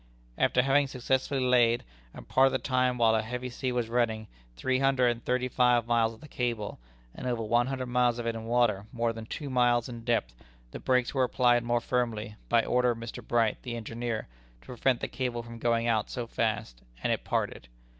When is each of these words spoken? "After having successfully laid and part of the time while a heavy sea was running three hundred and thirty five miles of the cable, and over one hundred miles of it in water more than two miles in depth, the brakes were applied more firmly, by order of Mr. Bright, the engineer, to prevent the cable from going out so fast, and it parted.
"After 0.35 0.63
having 0.63 0.87
successfully 0.87 1.41
laid 1.45 1.83
and 2.11 2.27
part 2.27 2.47
of 2.47 2.53
the 2.53 2.57
time 2.57 2.97
while 2.97 3.13
a 3.13 3.21
heavy 3.21 3.49
sea 3.51 3.71
was 3.71 3.87
running 3.87 4.25
three 4.57 4.79
hundred 4.79 5.09
and 5.09 5.23
thirty 5.23 5.47
five 5.47 5.85
miles 5.85 6.11
of 6.11 6.21
the 6.21 6.27
cable, 6.27 6.79
and 7.13 7.27
over 7.27 7.43
one 7.43 7.67
hundred 7.67 7.85
miles 7.85 8.17
of 8.17 8.25
it 8.25 8.33
in 8.33 8.45
water 8.45 8.87
more 8.91 9.13
than 9.13 9.27
two 9.27 9.47
miles 9.47 9.87
in 9.87 10.03
depth, 10.03 10.33
the 10.71 10.79
brakes 10.79 11.13
were 11.13 11.23
applied 11.23 11.63
more 11.63 11.81
firmly, 11.81 12.33
by 12.49 12.65
order 12.65 12.89
of 12.89 12.97
Mr. 12.97 13.23
Bright, 13.23 13.61
the 13.61 13.75
engineer, 13.75 14.27
to 14.61 14.65
prevent 14.65 15.01
the 15.01 15.07
cable 15.07 15.43
from 15.43 15.59
going 15.59 15.85
out 15.85 16.09
so 16.09 16.25
fast, 16.25 16.81
and 17.03 17.13
it 17.13 17.23
parted. 17.23 17.67